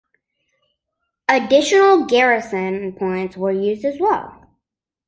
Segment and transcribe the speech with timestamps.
[1.29, 4.49] Additional garrison points were used as well.